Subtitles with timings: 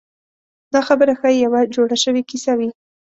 [0.73, 2.69] دا خبره ښایي یوه جوړه شوې کیسه وي.